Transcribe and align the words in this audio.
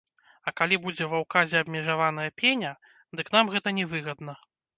А 0.51 0.51
калі 0.61 0.77
будзе 0.85 1.05
ва 1.11 1.19
ўказе 1.23 1.59
абмежаваная 1.65 2.25
пеня, 2.41 2.73
дык 3.21 3.31
нам 3.37 3.53
гэта 3.53 3.77
не 3.81 3.85
выгадна. 3.95 4.39